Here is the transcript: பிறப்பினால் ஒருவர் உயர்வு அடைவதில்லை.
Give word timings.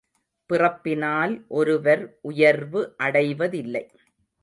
பிறப்பினால் 0.49 1.45
ஒருவர் 1.47 2.03
உயர்வு 2.21 2.93
அடைவதில்லை. 2.97 3.83